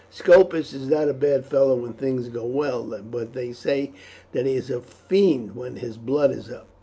Scopus 0.09 0.73
is 0.73 0.87
not 0.87 1.09
a 1.09 1.13
bad 1.13 1.45
fellow 1.45 1.75
when 1.75 1.93
things 1.93 2.27
go 2.29 2.43
well, 2.43 2.83
but 3.11 3.33
they 3.33 3.53
say 3.53 3.91
that 4.31 4.47
he 4.47 4.55
is 4.55 4.71
a 4.71 4.81
fiend 4.81 5.55
when 5.55 5.75
his 5.75 5.95
blood 5.99 6.31
is 6.31 6.49
up. 6.51 6.65